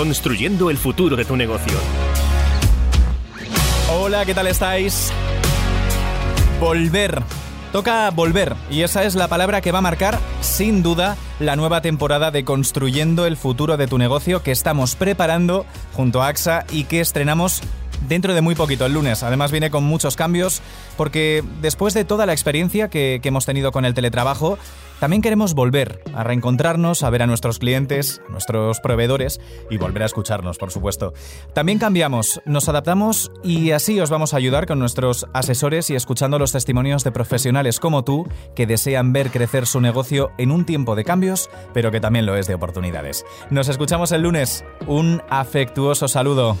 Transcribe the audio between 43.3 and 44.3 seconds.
Nos escuchamos el